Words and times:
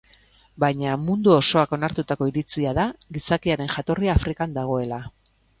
Baina, 0.61 0.93
mundu 1.09 1.33
osoak 1.41 1.75
onartutako 1.77 2.29
iritzia 2.31 2.73
da, 2.81 2.87
gizakiaren 3.19 3.73
jatorria 3.77 4.19
Afrikan 4.23 4.57
dagoela. 4.61 5.01